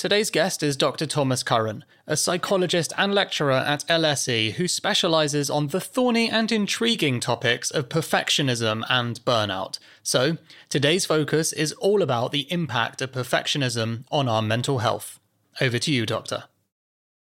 Today's 0.00 0.30
guest 0.30 0.62
is 0.62 0.78
Dr. 0.78 1.04
Thomas 1.04 1.42
Curran, 1.42 1.84
a 2.06 2.16
psychologist 2.16 2.94
and 2.96 3.14
lecturer 3.14 3.52
at 3.52 3.86
LSE 3.86 4.52
who 4.52 4.66
specializes 4.66 5.50
on 5.50 5.66
the 5.66 5.78
thorny 5.78 6.30
and 6.30 6.50
intriguing 6.50 7.20
topics 7.20 7.70
of 7.70 7.90
perfectionism 7.90 8.82
and 8.88 9.22
burnout. 9.26 9.78
So, 10.02 10.38
today's 10.70 11.04
focus 11.04 11.52
is 11.52 11.72
all 11.72 12.00
about 12.00 12.32
the 12.32 12.50
impact 12.50 13.02
of 13.02 13.12
perfectionism 13.12 14.04
on 14.10 14.26
our 14.26 14.40
mental 14.40 14.78
health. 14.78 15.20
Over 15.60 15.78
to 15.78 15.92
you, 15.92 16.06
Doctor. 16.06 16.44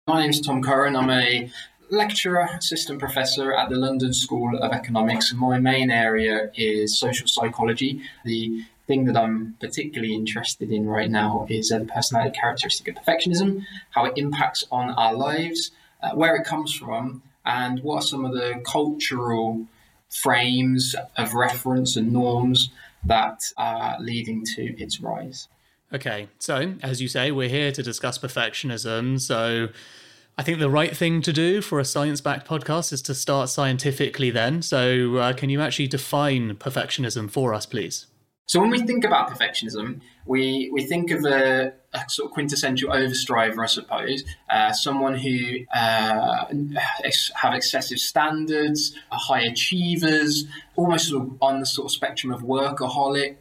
My 0.05 0.21
name 0.21 0.29
is 0.29 0.39
Tom 0.39 0.61
Curran. 0.61 0.95
I'm 0.95 1.09
a 1.09 1.49
lecturer, 1.89 2.47
assistant 2.59 2.99
professor 2.99 3.55
at 3.55 3.69
the 3.69 3.75
London 3.75 4.13
School 4.13 4.55
of 4.59 4.71
Economics, 4.71 5.31
and 5.31 5.39
my 5.39 5.57
main 5.57 5.89
area 5.89 6.51
is 6.53 6.99
social 6.99 7.25
psychology, 7.27 8.03
the 8.23 8.63
thing 8.91 9.05
that 9.05 9.15
I'm 9.15 9.55
particularly 9.61 10.13
interested 10.13 10.69
in 10.69 10.85
right 10.85 11.09
now 11.09 11.47
is 11.49 11.71
uh, 11.71 11.79
the 11.79 11.85
personality 11.85 12.37
characteristic 12.37 12.89
of 12.89 12.95
perfectionism, 13.01 13.65
how 13.91 14.03
it 14.03 14.17
impacts 14.17 14.65
on 14.69 14.89
our 15.03 15.13
lives, 15.13 15.71
uh, 16.03 16.11
where 16.11 16.35
it 16.35 16.43
comes 16.43 16.73
from, 16.73 17.23
and 17.45 17.81
what 17.83 17.95
are 17.99 18.07
some 18.13 18.25
of 18.25 18.33
the 18.33 18.61
cultural 18.65 19.65
frames 20.09 20.93
of 21.15 21.33
reference 21.33 21.95
and 21.95 22.11
norms 22.11 22.69
that 23.05 23.39
are 23.55 23.95
leading 24.01 24.43
to 24.55 24.63
its 24.83 24.99
rise. 24.99 25.47
Okay, 25.93 26.27
so 26.39 26.73
as 26.83 27.01
you 27.01 27.07
say, 27.07 27.31
we're 27.31 27.55
here 27.59 27.71
to 27.71 27.81
discuss 27.81 28.17
perfectionism. 28.17 29.21
So 29.21 29.69
I 30.37 30.43
think 30.43 30.59
the 30.59 30.69
right 30.69 30.95
thing 30.95 31.21
to 31.21 31.31
do 31.31 31.61
for 31.61 31.79
a 31.79 31.85
science 31.85 32.19
backed 32.19 32.45
podcast 32.45 32.91
is 32.91 33.01
to 33.03 33.15
start 33.15 33.47
scientifically 33.47 34.31
then. 34.31 34.61
So, 34.61 35.15
uh, 35.15 35.33
can 35.33 35.49
you 35.49 35.61
actually 35.61 35.87
define 35.87 36.55
perfectionism 36.55 37.29
for 37.31 37.53
us, 37.53 37.65
please? 37.65 38.07
So 38.51 38.59
when 38.59 38.69
we 38.69 38.79
think 38.79 39.05
about 39.05 39.29
perfectionism, 39.29 40.01
we, 40.25 40.69
we 40.73 40.83
think 40.83 41.09
of 41.11 41.23
a, 41.23 41.71
a 41.93 42.09
sort 42.09 42.25
of 42.25 42.33
quintessential 42.33 42.89
overstriver, 42.91 43.63
I 43.63 43.65
suppose, 43.65 44.25
uh, 44.49 44.73
someone 44.73 45.15
who 45.15 45.59
uh, 45.73 46.47
have 47.35 47.53
excessive 47.53 47.97
standards, 47.97 48.93
are 49.09 49.17
high 49.17 49.43
achievers, 49.43 50.43
almost 50.75 51.07
sort 51.07 51.27
of 51.27 51.37
on 51.41 51.61
the 51.61 51.65
sort 51.65 51.85
of 51.85 51.91
spectrum 51.93 52.33
of 52.33 52.41
workaholic 52.41 53.37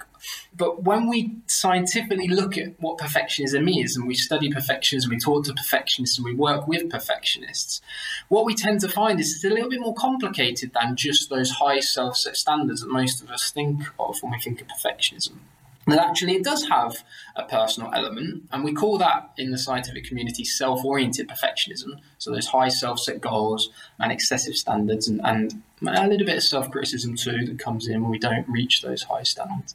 but 0.56 0.82
when 0.82 1.08
we 1.08 1.36
scientifically 1.46 2.28
look 2.28 2.56
at 2.58 2.80
what 2.80 2.98
perfectionism 2.98 3.82
is, 3.82 3.96
and 3.96 4.06
we 4.06 4.14
study 4.14 4.50
perfectionism, 4.50 5.08
we 5.08 5.18
talk 5.18 5.44
to 5.44 5.54
perfectionists, 5.54 6.18
and 6.18 6.24
we 6.24 6.34
work 6.34 6.66
with 6.66 6.90
perfectionists, 6.90 7.80
what 8.28 8.44
we 8.44 8.54
tend 8.54 8.80
to 8.80 8.88
find 8.88 9.20
is 9.20 9.34
it's 9.34 9.44
a 9.44 9.48
little 9.48 9.70
bit 9.70 9.80
more 9.80 9.94
complicated 9.94 10.72
than 10.72 10.96
just 10.96 11.30
those 11.30 11.50
high 11.50 11.80
self 11.80 12.16
set 12.16 12.36
standards 12.36 12.80
that 12.80 12.91
most 12.91 13.22
of 13.22 13.30
us 13.30 13.50
think 13.50 13.82
of 13.98 14.22
when 14.22 14.32
we 14.32 14.41
think 14.41 14.60
of 14.60 14.68
perfectionism. 14.68 15.38
That 15.86 15.98
actually 15.98 16.36
it 16.36 16.44
does 16.44 16.68
have 16.68 17.02
a 17.36 17.44
personal 17.44 17.92
element, 17.94 18.48
and 18.52 18.62
we 18.62 18.72
call 18.72 18.98
that 18.98 19.30
in 19.38 19.50
the 19.50 19.58
scientific 19.58 20.04
community 20.04 20.44
self 20.44 20.84
oriented 20.84 21.28
perfectionism. 21.28 22.00
So, 22.18 22.30
those 22.30 22.46
high 22.46 22.68
self 22.68 23.00
set 23.00 23.20
goals 23.20 23.70
and 23.98 24.12
excessive 24.12 24.54
standards, 24.54 25.09
and, 25.09 25.20
and 25.25 25.62
a 25.82 26.08
little 26.08 26.26
bit 26.26 26.36
of 26.36 26.42
self 26.42 26.70
criticism 26.70 27.16
too 27.16 27.46
that 27.46 27.58
comes 27.58 27.88
in 27.88 28.02
when 28.02 28.10
we 28.10 28.18
don't 28.18 28.48
reach 28.48 28.82
those 28.82 29.04
high 29.04 29.22
standards 29.22 29.74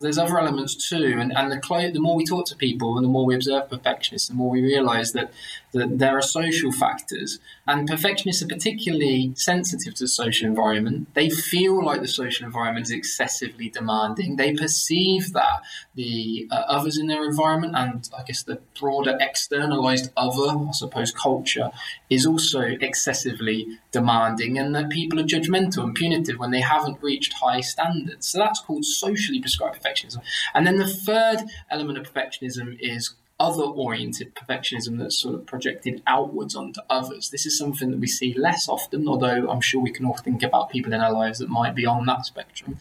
there's 0.00 0.18
other 0.18 0.38
elements 0.38 0.88
too. 0.88 1.16
And, 1.18 1.36
and 1.36 1.50
the, 1.50 1.90
the 1.92 2.00
more 2.00 2.16
we 2.16 2.24
talk 2.24 2.46
to 2.46 2.56
people 2.56 2.96
and 2.96 3.04
the 3.04 3.08
more 3.08 3.26
we 3.26 3.34
observe 3.34 3.68
perfectionists, 3.68 4.28
the 4.28 4.34
more 4.34 4.50
we 4.50 4.62
realize 4.62 5.12
that, 5.12 5.32
that 5.72 5.98
there 5.98 6.16
are 6.16 6.22
social 6.22 6.70
factors. 6.70 7.40
And 7.66 7.88
perfectionists 7.88 8.42
are 8.42 8.46
particularly 8.46 9.32
sensitive 9.34 9.94
to 9.94 10.04
the 10.04 10.08
social 10.08 10.46
environment. 10.46 11.12
They 11.14 11.30
feel 11.30 11.84
like 11.84 12.00
the 12.00 12.08
social 12.08 12.46
environment 12.46 12.86
is 12.86 12.92
excessively 12.92 13.70
demanding. 13.70 14.36
They 14.36 14.54
perceive 14.54 15.32
that 15.32 15.62
the 15.94 16.48
uh, 16.50 16.62
others 16.68 16.96
in 16.96 17.08
their 17.08 17.24
environment 17.24 17.74
and 17.76 18.08
I 18.16 18.22
guess 18.22 18.44
the 18.44 18.60
broader 18.78 19.18
externalized 19.20 20.12
other, 20.16 20.56
I 20.68 20.72
suppose, 20.72 21.10
culture 21.10 21.70
is 22.08 22.24
also 22.24 22.60
excessively 22.60 23.78
demanding 23.90 24.58
and 24.58 24.74
that 24.74 24.90
people 24.90 25.18
are 25.18 25.24
judgmental 25.38 25.84
and 25.84 25.94
punitive 25.94 26.38
when 26.38 26.50
they 26.50 26.60
haven't 26.60 27.02
reached 27.02 27.32
high 27.34 27.60
standards. 27.60 28.28
So 28.28 28.38
that's 28.38 28.60
called 28.60 28.84
socially 28.84 29.40
prescribed 29.40 29.82
perfectionism. 29.82 30.22
And 30.54 30.66
then 30.66 30.78
the 30.78 30.86
third 30.86 31.44
element 31.70 31.98
of 31.98 32.12
perfectionism 32.12 32.76
is 32.80 33.14
other 33.40 33.62
oriented 33.62 34.34
perfectionism 34.34 34.98
that's 34.98 35.16
sort 35.16 35.34
of 35.34 35.46
projected 35.46 36.02
outwards 36.08 36.56
onto 36.56 36.80
others. 36.90 37.30
This 37.30 37.46
is 37.46 37.56
something 37.56 37.90
that 37.92 38.00
we 38.00 38.08
see 38.08 38.34
less 38.34 38.68
often, 38.68 39.06
although 39.06 39.48
I'm 39.48 39.60
sure 39.60 39.80
we 39.80 39.92
can 39.92 40.06
all 40.06 40.16
think 40.16 40.42
about 40.42 40.70
people 40.70 40.92
in 40.92 41.00
our 41.00 41.12
lives 41.12 41.38
that 41.38 41.48
might 41.48 41.76
be 41.76 41.86
on 41.86 42.06
that 42.06 42.26
spectrum. 42.26 42.78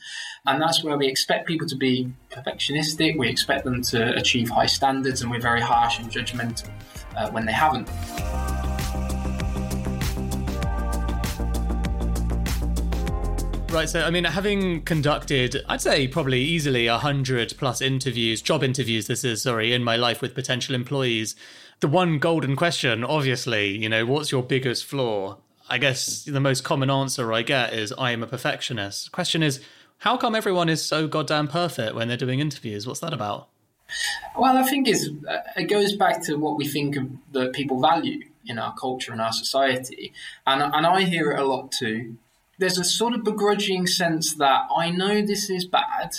And 0.47 0.59
that's 0.59 0.83
where 0.83 0.97
we 0.97 1.07
expect 1.07 1.47
people 1.47 1.67
to 1.67 1.75
be 1.75 2.11
perfectionistic, 2.31 3.17
we 3.19 3.29
expect 3.29 3.65
them 3.65 3.83
to 3.83 4.15
achieve 4.15 4.49
high 4.49 4.65
standards, 4.65 5.21
and 5.21 5.29
we're 5.29 5.39
very 5.39 5.61
harsh 5.61 5.99
and 5.99 6.09
judgmental 6.09 6.69
uh, 7.15 7.29
when 7.29 7.45
they 7.45 7.53
haven't. 7.53 7.87
Right, 13.77 13.87
so 13.87 14.01
I 14.01 14.09
mean, 14.09 14.23
having 14.23 14.81
conducted, 14.81 15.63
I'd 15.69 15.81
say 15.81 16.07
probably 16.07 16.41
easily 16.41 16.87
a 16.87 16.97
hundred 16.97 17.53
plus 17.59 17.79
interviews, 17.79 18.41
job 18.41 18.63
interviews, 18.63 19.05
this 19.05 19.23
is, 19.23 19.43
sorry, 19.43 19.71
in 19.71 19.83
my 19.83 19.95
life 19.95 20.19
with 20.19 20.33
potential 20.33 20.73
employees, 20.73 21.35
the 21.79 21.87
one 21.87 22.17
golden 22.17 22.55
question, 22.55 23.03
obviously, 23.03 23.77
you 23.77 23.87
know, 23.87 24.03
what's 24.03 24.31
your 24.31 24.41
biggest 24.41 24.83
flaw? 24.83 25.37
I 25.69 25.77
guess 25.77 26.23
the 26.23 26.39
most 26.39 26.63
common 26.63 26.89
answer 26.89 27.31
I 27.31 27.43
get 27.43 27.71
is 27.71 27.93
I 27.99 28.13
am 28.13 28.23
a 28.23 28.25
perfectionist. 28.25 29.05
The 29.05 29.11
question 29.11 29.43
is, 29.43 29.61
how 29.99 30.17
come 30.17 30.33
everyone 30.33 30.69
is 30.69 30.83
so 30.83 31.07
goddamn 31.07 31.47
perfect 31.47 31.93
when 31.93 32.07
they're 32.07 32.17
doing 32.17 32.39
interviews? 32.39 32.87
What's 32.87 33.01
that 33.01 33.13
about? 33.13 33.47
Well, 34.35 34.57
I 34.57 34.63
think 34.63 34.87
uh, 34.87 35.37
it 35.55 35.65
goes 35.65 35.95
back 35.95 36.23
to 36.23 36.37
what 36.37 36.57
we 36.57 36.67
think 36.67 36.95
of 36.95 37.11
that 37.33 37.53
people 37.53 37.79
value 37.79 38.23
in 38.43 38.57
our 38.57 38.73
culture 38.73 39.11
and 39.11 39.21
our 39.21 39.33
society. 39.33 40.13
And, 40.47 40.63
and 40.63 40.87
I 40.87 41.03
hear 41.03 41.29
it 41.29 41.39
a 41.39 41.45
lot 41.45 41.71
too 41.71 42.17
there's 42.57 42.77
a 42.77 42.83
sort 42.83 43.13
of 43.13 43.23
begrudging 43.23 43.87
sense 43.87 44.35
that 44.35 44.67
I 44.75 44.89
know 44.89 45.21
this 45.21 45.49
is 45.49 45.65
bad, 45.65 46.15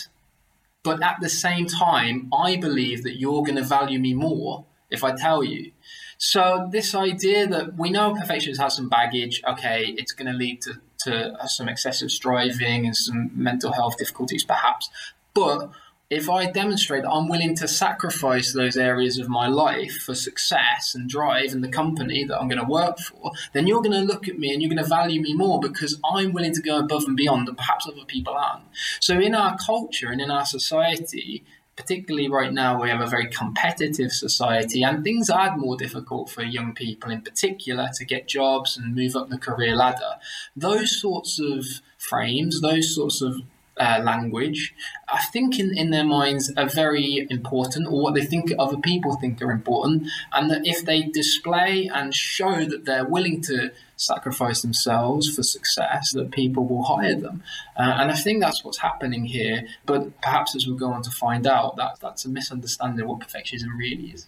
but 0.82 1.02
at 1.02 1.16
the 1.20 1.28
same 1.28 1.66
time, 1.66 2.28
I 2.32 2.56
believe 2.56 3.02
that 3.02 3.18
you're 3.18 3.42
going 3.42 3.56
to 3.56 3.64
value 3.64 3.98
me 3.98 4.14
more 4.14 4.64
if 4.90 5.04
I 5.04 5.14
tell 5.14 5.42
you. 5.42 5.72
So 6.16 6.68
this 6.70 6.94
idea 6.94 7.46
that 7.46 7.76
we 7.76 7.90
know 7.90 8.14
perfectionists 8.14 8.62
have 8.62 8.72
some 8.72 8.88
baggage, 8.88 9.42
okay, 9.48 9.94
it's 9.96 10.12
going 10.12 10.30
to 10.30 10.36
lead 10.36 10.62
to, 10.62 10.80
to 11.04 11.36
some 11.46 11.68
excessive 11.68 12.10
striving 12.10 12.86
and 12.86 12.96
some 12.96 13.30
mental 13.34 13.72
health 13.72 13.98
difficulties, 13.98 14.44
perhaps, 14.44 14.90
but 15.34 15.70
if 16.10 16.30
I 16.30 16.50
demonstrate 16.50 17.02
that 17.02 17.10
I'm 17.10 17.28
willing 17.28 17.54
to 17.56 17.68
sacrifice 17.68 18.54
those 18.54 18.78
areas 18.78 19.18
of 19.18 19.28
my 19.28 19.46
life 19.46 19.92
for 19.98 20.14
success 20.14 20.94
and 20.94 21.08
drive 21.08 21.52
and 21.52 21.62
the 21.62 21.68
company 21.68 22.24
that 22.24 22.38
I'm 22.40 22.48
going 22.48 22.64
to 22.64 22.70
work 22.70 22.98
for, 22.98 23.32
then 23.52 23.66
you're 23.66 23.82
going 23.82 23.92
to 23.92 24.12
look 24.12 24.26
at 24.26 24.38
me 24.38 24.52
and 24.52 24.62
you're 24.62 24.70
going 24.70 24.82
to 24.82 24.88
value 24.88 25.20
me 25.20 25.34
more 25.34 25.60
because 25.60 26.00
I'm 26.10 26.32
willing 26.32 26.54
to 26.54 26.62
go 26.62 26.78
above 26.78 27.04
and 27.04 27.16
beyond 27.16 27.48
and 27.48 27.58
perhaps 27.58 27.86
other 27.86 28.06
people 28.06 28.34
aren't. 28.34 28.64
So 29.00 29.20
in 29.20 29.34
our 29.34 29.58
culture 29.58 30.10
and 30.10 30.20
in 30.20 30.30
our 30.30 30.46
society, 30.46 31.44
particularly 31.76 32.28
right 32.28 32.54
now, 32.54 32.80
we 32.80 32.88
have 32.88 33.02
a 33.02 33.06
very 33.06 33.28
competitive 33.28 34.10
society 34.10 34.82
and 34.82 35.04
things 35.04 35.28
are 35.28 35.58
more 35.58 35.76
difficult 35.76 36.30
for 36.30 36.42
young 36.42 36.72
people 36.72 37.10
in 37.10 37.20
particular 37.20 37.90
to 37.96 38.06
get 38.06 38.26
jobs 38.26 38.78
and 38.78 38.94
move 38.94 39.14
up 39.14 39.28
the 39.28 39.38
career 39.38 39.76
ladder. 39.76 40.14
Those 40.56 40.98
sorts 40.98 41.38
of 41.38 41.66
frames, 41.98 42.62
those 42.62 42.94
sorts 42.94 43.20
of 43.20 43.42
uh, 43.78 44.00
language, 44.02 44.74
I 45.08 45.22
think 45.32 45.58
in, 45.58 45.76
in 45.76 45.90
their 45.90 46.04
minds 46.04 46.52
are 46.56 46.68
very 46.68 47.26
important, 47.30 47.86
or 47.88 48.02
what 48.02 48.14
they 48.14 48.24
think 48.24 48.52
other 48.58 48.76
people 48.78 49.16
think 49.16 49.40
are 49.42 49.50
important, 49.50 50.08
and 50.32 50.50
that 50.50 50.66
if 50.66 50.84
they 50.84 51.02
display 51.02 51.90
and 51.92 52.14
show 52.14 52.64
that 52.64 52.84
they're 52.84 53.06
willing 53.06 53.40
to 53.42 53.70
sacrifice 53.96 54.62
themselves 54.62 55.34
for 55.34 55.42
success, 55.42 56.12
that 56.12 56.30
people 56.30 56.66
will 56.66 56.84
hire 56.84 57.16
them. 57.16 57.42
Uh, 57.76 57.96
and 57.98 58.10
I 58.10 58.14
think 58.14 58.40
that's 58.40 58.64
what's 58.64 58.78
happening 58.78 59.24
here. 59.24 59.66
But 59.86 60.20
perhaps 60.20 60.54
as 60.54 60.66
we 60.66 60.76
go 60.76 60.92
on 60.92 61.02
to 61.02 61.10
find 61.10 61.46
out, 61.46 61.76
that 61.76 61.98
that's 62.00 62.24
a 62.24 62.28
misunderstanding 62.28 63.00
of 63.02 63.08
what 63.08 63.20
perfectionism 63.20 63.76
really 63.76 64.08
is. 64.08 64.26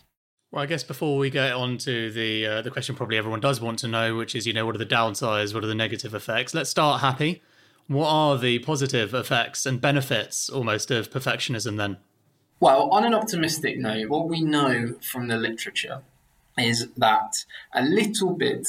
Well, 0.51 0.65
I 0.65 0.67
guess 0.67 0.83
before 0.83 1.17
we 1.17 1.31
get 1.31 1.53
on 1.53 1.79
to 1.79 2.11
the 2.11 2.47
uh, 2.47 2.63
the 2.63 2.73
question 2.73 2.97
probably 2.97 3.17
everyone 3.17 3.39
does 3.39 3.61
want 3.61 3.79
to 3.81 3.89
know, 3.89 4.17
which 4.17 4.35
is, 4.35 4.49
you 4.49 4.53
know, 4.53 4.67
what 4.67 4.75
are 4.75 4.79
the 4.79 4.87
downsides, 4.87 5.55
what 5.55 5.63
are 5.63 5.69
the 5.69 5.77
negative 5.77 6.13
effects? 6.13 6.55
Let's 6.55 6.71
start 6.71 7.01
happy. 7.01 7.41
What 7.91 8.07
are 8.07 8.39
the 8.39 8.61
positive 8.61 9.15
effects 9.15 9.67
and 9.67 9.81
benefits 9.81 10.49
almost 10.49 10.93
of 10.93 11.11
perfectionism 11.11 11.77
then? 11.77 11.97
Well, 12.61 12.89
on 12.91 13.05
an 13.05 13.15
optimistic 13.15 13.81
note, 13.81 14.09
what 14.09 14.29
we 14.29 14.43
know 14.43 14.95
from 15.03 15.27
the 15.27 15.37
literature 15.37 16.03
is 16.57 16.87
that 16.97 17.45
a 17.75 17.83
little 17.83 18.35
bit 18.35 18.69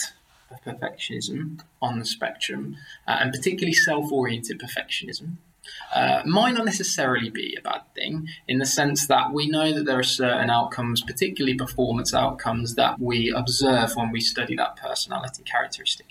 of 0.49 0.63
perfectionism 0.63 1.61
on 1.83 1.99
the 1.99 2.05
spectrum, 2.05 2.77
uh, 3.07 3.17
and 3.19 3.31
particularly 3.31 3.73
self 3.73 4.11
oriented 4.11 4.59
perfectionism, 4.59 5.35
uh, 5.93 6.23
might 6.25 6.55
not 6.55 6.65
necessarily 6.65 7.29
be 7.29 7.55
a 7.55 7.61
bad 7.61 7.81
thing 7.93 8.27
in 8.47 8.57
the 8.57 8.65
sense 8.65 9.05
that 9.05 9.31
we 9.31 9.47
know 9.47 9.71
that 9.71 9.85
there 9.85 9.99
are 9.99 10.03
certain 10.03 10.49
outcomes, 10.49 11.03
particularly 11.03 11.55
performance 11.55 12.11
outcomes, 12.11 12.73
that 12.73 12.99
we 12.99 13.29
observe 13.29 13.95
when 13.95 14.09
we 14.09 14.19
study 14.19 14.55
that 14.55 14.77
personality 14.77 15.43
characteristic. 15.43 16.07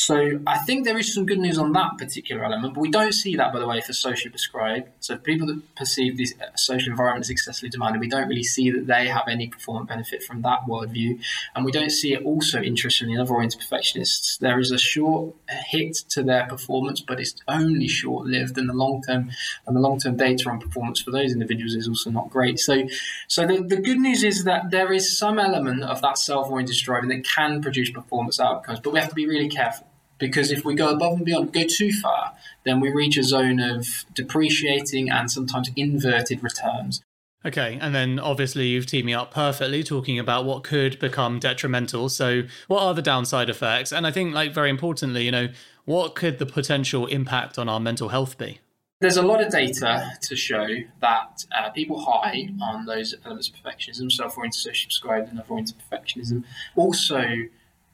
So 0.00 0.38
I 0.46 0.58
think 0.58 0.84
there 0.84 0.96
is 0.96 1.12
some 1.12 1.26
good 1.26 1.40
news 1.40 1.58
on 1.58 1.72
that 1.72 1.98
particular 1.98 2.44
element, 2.44 2.74
but 2.74 2.80
we 2.80 2.88
don't 2.88 3.12
see 3.12 3.34
that, 3.34 3.52
by 3.52 3.58
the 3.58 3.66
way, 3.66 3.80
for 3.80 3.92
socially 3.92 4.30
prescribed. 4.30 4.90
So 5.00 5.16
people 5.16 5.48
that 5.48 5.74
perceive 5.74 6.16
these 6.16 6.40
uh, 6.40 6.54
social 6.54 6.92
environments 6.92 7.30
excessively 7.30 7.68
demanding, 7.68 7.98
we 7.98 8.08
don't 8.08 8.28
really 8.28 8.44
see 8.44 8.70
that 8.70 8.86
they 8.86 9.08
have 9.08 9.24
any 9.28 9.48
performance 9.48 9.88
benefit 9.88 10.22
from 10.22 10.42
that 10.42 10.60
worldview, 10.68 11.20
and 11.56 11.64
we 11.64 11.72
don't 11.72 11.90
see 11.90 12.14
it 12.14 12.22
also, 12.22 12.62
interestingly, 12.62 13.14
in 13.14 13.20
other 13.20 13.34
oriented 13.34 13.58
perfectionists. 13.58 14.38
There 14.38 14.60
is 14.60 14.70
a 14.70 14.78
short 14.78 15.34
hit 15.48 15.96
to 16.10 16.22
their 16.22 16.46
performance, 16.46 17.00
but 17.00 17.18
it's 17.18 17.34
only 17.48 17.88
short-lived, 17.88 18.56
and 18.56 18.68
the 18.68 18.74
long-term 18.74 19.32
and 19.66 19.74
the 19.74 19.80
long-term 19.80 20.16
data 20.16 20.48
on 20.48 20.60
performance 20.60 21.02
for 21.02 21.10
those 21.10 21.32
individuals 21.32 21.74
is 21.74 21.88
also 21.88 22.10
not 22.10 22.30
great. 22.30 22.60
So, 22.60 22.86
so 23.26 23.48
the, 23.48 23.64
the 23.64 23.78
good 23.78 23.98
news 23.98 24.22
is 24.22 24.44
that 24.44 24.70
there 24.70 24.92
is 24.92 25.18
some 25.18 25.40
element 25.40 25.82
of 25.82 26.00
that 26.02 26.18
self-oriented 26.18 26.76
striving 26.76 27.08
that 27.08 27.24
can 27.24 27.60
produce 27.60 27.90
performance 27.90 28.38
outcomes, 28.38 28.78
but 28.78 28.92
we 28.92 29.00
have 29.00 29.08
to 29.08 29.16
be 29.16 29.26
really 29.26 29.48
careful 29.48 29.87
because 30.18 30.50
if 30.50 30.64
we 30.64 30.74
go 30.74 30.88
above 30.88 31.14
and 31.14 31.24
beyond, 31.24 31.52
go 31.52 31.64
too 31.68 31.92
far, 31.92 32.34
then 32.64 32.80
we 32.80 32.90
reach 32.90 33.16
a 33.16 33.22
zone 33.22 33.60
of 33.60 33.86
depreciating 34.14 35.10
and 35.10 35.30
sometimes 35.30 35.70
inverted 35.76 36.42
returns. 36.42 37.02
Okay, 37.46 37.78
and 37.80 37.94
then 37.94 38.18
obviously 38.18 38.66
you've 38.66 38.86
teamed 38.86 39.06
me 39.06 39.14
up 39.14 39.32
perfectly 39.32 39.84
talking 39.84 40.18
about 40.18 40.44
what 40.44 40.64
could 40.64 40.98
become 40.98 41.38
detrimental. 41.38 42.08
So, 42.08 42.42
what 42.66 42.82
are 42.82 42.94
the 42.94 43.02
downside 43.02 43.48
effects? 43.48 43.92
And 43.92 44.06
I 44.06 44.10
think, 44.10 44.34
like, 44.34 44.52
very 44.52 44.70
importantly, 44.70 45.24
you 45.24 45.30
know, 45.30 45.48
what 45.84 46.16
could 46.16 46.38
the 46.38 46.46
potential 46.46 47.06
impact 47.06 47.56
on 47.56 47.68
our 47.68 47.78
mental 47.78 48.08
health 48.08 48.36
be? 48.38 48.58
There's 49.00 49.16
a 49.16 49.22
lot 49.22 49.40
of 49.40 49.52
data 49.52 50.10
to 50.22 50.34
show 50.34 50.66
that 51.00 51.44
uh, 51.56 51.70
people 51.70 52.00
high 52.00 52.48
on 52.60 52.84
those 52.84 53.14
elements 53.24 53.48
of 53.48 53.54
perfectionism, 53.54 54.10
self-oriented, 54.10 54.60
social 54.60 54.88
prescribed, 54.88 55.28
and 55.30 55.38
other-oriented 55.38 55.76
perfectionism, 55.78 56.42
also 56.74 57.22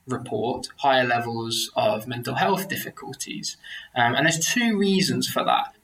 report 0.07 0.69
higher 0.79 1.05
levels 1.05 1.71
of 1.77 2.07
mental 2.07 2.35
health 2.35 2.69
difficulties. 2.69 3.57
Um, 3.95 4.15
and 4.15 4.27
there's 4.27 4.39
two 4.39 4.77
reasons 4.77 5.29
for 5.29 5.45
that. 5.45 5.75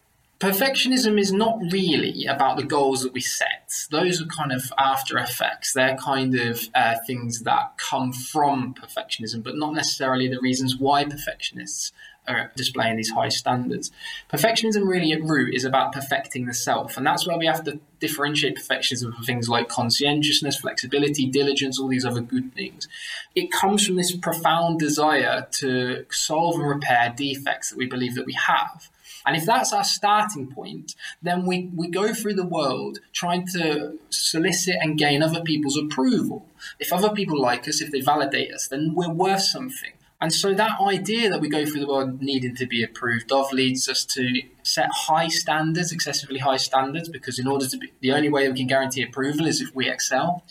Perfectionism 0.40 1.20
is 1.20 1.32
not 1.32 1.58
really 1.70 2.24
about 2.24 2.56
the 2.56 2.62
goals 2.62 3.02
that 3.02 3.12
we 3.12 3.20
set. 3.20 3.86
Those 3.90 4.22
are 4.22 4.26
kind 4.26 4.52
of 4.52 4.72
after 4.78 5.18
effects. 5.18 5.74
They're 5.74 5.98
kind 5.98 6.34
of 6.34 6.62
uh, 6.74 6.94
things 7.06 7.40
that 7.40 7.76
come 7.76 8.12
from 8.12 8.74
perfectionism, 8.74 9.42
but 9.42 9.56
not 9.56 9.74
necessarily 9.74 10.28
the 10.28 10.40
reasons 10.40 10.78
why 10.78 11.04
perfectionists 11.04 11.92
are 12.30 12.52
displaying 12.56 12.96
these 12.96 13.10
high 13.10 13.28
standards. 13.28 13.90
Perfectionism, 14.32 14.86
really, 14.86 15.12
at 15.12 15.22
root, 15.22 15.54
is 15.54 15.64
about 15.64 15.92
perfecting 15.92 16.46
the 16.46 16.54
self. 16.54 16.96
And 16.96 17.06
that's 17.06 17.26
where 17.26 17.38
we 17.38 17.46
have 17.46 17.64
to 17.64 17.80
differentiate 17.98 18.56
perfectionism 18.56 19.14
from 19.14 19.24
things 19.24 19.48
like 19.48 19.68
conscientiousness, 19.68 20.58
flexibility, 20.58 21.26
diligence, 21.26 21.78
all 21.78 21.88
these 21.88 22.04
other 22.04 22.20
good 22.20 22.54
things. 22.54 22.88
It 23.34 23.52
comes 23.52 23.86
from 23.86 23.96
this 23.96 24.16
profound 24.16 24.78
desire 24.78 25.46
to 25.58 26.06
solve 26.10 26.56
and 26.56 26.68
repair 26.68 27.12
defects 27.16 27.70
that 27.70 27.78
we 27.78 27.86
believe 27.86 28.14
that 28.14 28.26
we 28.26 28.34
have. 28.34 28.90
And 29.26 29.36
if 29.36 29.44
that's 29.44 29.72
our 29.72 29.84
starting 29.84 30.46
point, 30.46 30.94
then 31.22 31.44
we, 31.44 31.70
we 31.74 31.88
go 31.88 32.14
through 32.14 32.34
the 32.34 32.46
world 32.46 33.00
trying 33.12 33.46
to 33.48 33.98
solicit 34.08 34.76
and 34.80 34.98
gain 34.98 35.22
other 35.22 35.42
people's 35.42 35.76
approval. 35.76 36.46
If 36.78 36.92
other 36.92 37.10
people 37.10 37.40
like 37.40 37.68
us, 37.68 37.80
if 37.80 37.90
they 37.90 38.00
validate 38.00 38.52
us, 38.52 38.68
then 38.68 38.94
we're 38.94 39.12
worth 39.12 39.42
something. 39.42 39.92
And 40.20 40.32
so 40.32 40.52
that 40.52 40.78
idea 40.80 41.30
that 41.30 41.40
we 41.40 41.48
go 41.48 41.64
through 41.64 41.80
the 41.80 41.86
world 41.86 42.20
needing 42.20 42.54
to 42.56 42.66
be 42.66 42.82
approved 42.84 43.32
of 43.32 43.52
leads 43.52 43.88
us 43.88 44.04
to 44.04 44.42
set 44.62 44.90
high 44.92 45.28
standards, 45.28 45.92
excessively 45.92 46.38
high 46.38 46.58
standards, 46.58 47.08
because 47.08 47.38
in 47.38 47.46
order 47.46 47.66
to 47.66 47.78
be 47.78 47.90
the 48.00 48.12
only 48.12 48.28
way 48.28 48.48
we 48.48 48.54
can 48.54 48.66
guarantee 48.66 49.02
approval 49.02 49.46
is 49.46 49.62
if 49.62 49.74
we 49.74 49.88
excel. 49.88 50.44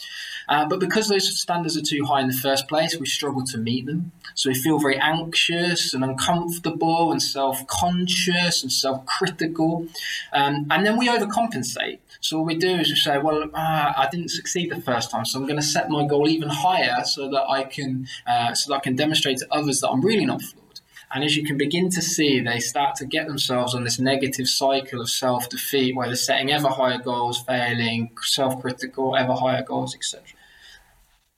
Uh, 0.48 0.68
but 0.68 0.80
because 0.80 1.08
those 1.08 1.40
standards 1.40 1.78
are 1.78 1.84
too 1.84 2.06
high 2.06 2.22
in 2.22 2.28
the 2.28 2.34
first 2.34 2.68
place, 2.68 2.98
we 2.98 3.06
struggle 3.06 3.44
to 3.44 3.58
meet 3.60 3.86
them. 3.86 4.12
So 4.40 4.50
we 4.50 4.56
feel 4.56 4.80
very 4.80 4.98
anxious 4.98 5.94
and 5.94 6.02
uncomfortable 6.02 7.12
and 7.12 7.22
self 7.22 7.68
conscious 7.68 8.64
and 8.64 8.72
self 8.72 9.06
critical. 9.06 9.86
Um, 10.32 10.66
and 10.72 10.86
then 10.86 10.98
we 10.98 11.10
overcompensate. 11.10 12.00
So 12.22 12.38
what 12.38 12.48
we 12.48 12.56
do 12.56 12.70
is 12.70 12.88
we 12.88 12.96
say, 12.96 13.18
well, 13.18 13.44
uh, 13.54 13.94
I 13.98 14.08
didn't 14.10 14.30
succeed 14.30 14.72
the 14.72 14.80
first 14.80 15.12
time, 15.12 15.26
so 15.26 15.40
I'm 15.40 15.46
going 15.46 15.60
to 15.60 15.62
set 15.62 15.90
my 15.90 16.08
goal 16.08 16.30
even 16.30 16.48
higher 16.48 17.04
so 17.04 17.30
that 17.30 17.44
I 17.50 17.66
can 17.66 18.08
uh, 18.26 18.54
so 18.54 18.72
that 18.72 18.78
I 18.78 18.80
can 18.80 18.96
demonstrate 18.96 19.40
to 19.40 19.48
others 19.52 19.82
that 19.82 19.90
I'm 19.90 20.00
really 20.00 20.26
not 20.26 20.42
flawed. 20.42 20.80
And 21.14 21.26
as 21.26 21.36
you 21.36 21.44
can 21.46 21.58
begin 21.58 21.90
to 21.90 22.02
see, 22.02 22.40
they 22.40 22.62
start 22.62 22.96
to 22.98 23.06
get 23.06 23.28
themselves 23.28 23.76
on 23.76 23.84
this 23.84 24.00
negative 24.00 24.48
cycle 24.48 25.02
of 25.02 25.10
self 25.10 25.50
defeat 25.50 25.98
where 25.98 26.08
they're 26.08 26.16
setting 26.16 26.50
ever 26.50 26.70
higher 26.70 27.00
goals, 27.00 27.44
failing, 27.44 28.12
self 28.22 28.62
critical, 28.62 29.18
ever 29.18 29.34
higher 29.34 29.64
goals, 29.64 29.94
etc. 29.94 30.24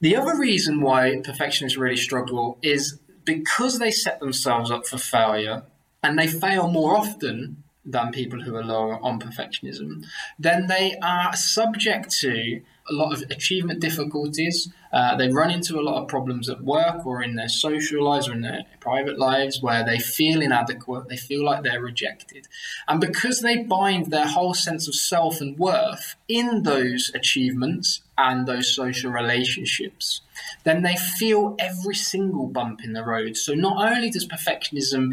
The 0.02 0.16
other 0.16 0.38
reason 0.38 0.82
why 0.82 1.22
perfectionists 1.24 1.78
really 1.78 1.98
struggle 1.98 2.58
is 2.62 3.00
because 3.24 3.78
they 3.78 3.92
set 3.92 4.20
themselves 4.20 4.72
up 4.72 4.88
for 4.88 4.98
failure 4.98 5.64
and 6.02 6.18
they 6.18 6.28
fail 6.28 6.68
more 6.68 6.98
often 6.98 7.64
than 7.86 8.12
people 8.12 8.42
who 8.42 8.56
are 8.56 8.64
lower 8.64 9.00
on 9.04 9.20
perfectionism, 9.20 10.06
then 10.40 10.68
they 10.68 10.98
are 11.02 11.36
subject 11.36 12.10
to 12.20 12.62
a 12.92 12.96
lot 12.96 13.14
of 13.14 13.22
achievement 13.32 13.80
difficulties. 13.80 14.72
Uh, 14.92 15.16
they 15.16 15.30
run 15.30 15.50
into 15.50 15.80
a 15.80 15.82
lot 15.82 16.02
of 16.02 16.08
problems 16.08 16.50
at 16.50 16.64
work 16.64 17.06
or 17.06 17.24
in 17.24 17.36
their 17.36 17.48
social 17.48 18.04
lives 18.04 18.28
or 18.28 18.34
in 18.34 18.42
their 18.42 18.64
private 18.80 19.18
lives 19.18 19.62
where 19.62 19.86
they 19.86 19.98
feel 19.98 20.42
inadequate, 20.42 21.08
they 21.08 21.18
feel 21.18 21.46
like 21.46 21.64
they're 21.64 21.82
rejected. 21.82 22.48
And 22.88 23.00
because 23.00 23.42
they 23.42 23.64
bind 23.64 24.12
their 24.12 24.28
whole 24.28 24.54
sense 24.54 24.88
of 24.88 24.96
self 24.96 25.40
and 25.40 25.58
worth 25.58 26.16
in 26.28 26.64
those 26.64 27.12
achievements 27.16 28.02
and 28.18 28.46
those 28.46 28.74
social 28.76 29.12
relationships, 29.12 30.22
then 30.64 30.82
they 30.82 30.96
feel 30.96 31.56
every 31.58 31.96
single 31.96 32.48
bump 32.48 32.84
in 32.84 32.94
the 32.94 33.04
road. 33.04 33.38
So 33.38 33.54
not 33.54 33.78
only 33.92 34.10
does 34.10 34.28
perfectionism 34.28 35.12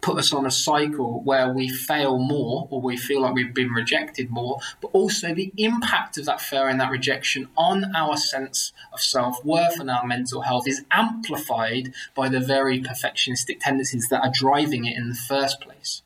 put 0.00 0.18
us 0.18 0.32
on 0.32 0.46
a 0.46 0.50
cycle 0.50 1.20
where 1.22 1.52
we 1.52 1.68
fail 1.68 2.18
more 2.18 2.68
or 2.70 2.80
we 2.80 2.96
feel 2.96 3.22
like 3.22 3.34
we've 3.34 3.54
been 3.54 3.72
rejected 3.72 4.30
more, 4.30 4.58
but 4.80 4.88
also 4.92 5.34
the 5.34 5.52
impact 5.56 6.18
of 6.18 6.24
that 6.26 6.40
failure 6.40 6.68
and 6.68 6.80
that 6.80 6.90
rejection 6.90 7.48
on 7.56 7.94
our 7.96 8.16
sense 8.16 8.72
of 8.92 9.00
self 9.00 9.44
worth 9.44 9.80
and 9.80 9.90
our 9.90 10.06
mental 10.06 10.42
health 10.42 10.68
is 10.68 10.82
amplified 10.90 11.92
by 12.14 12.28
the 12.28 12.40
very 12.40 12.80
perfectionistic 12.80 13.58
tendencies 13.60 14.08
that 14.08 14.22
are 14.22 14.32
driving 14.32 14.84
it 14.84 14.96
in 14.96 15.08
the 15.08 15.14
first 15.14 15.60
place. 15.60 16.02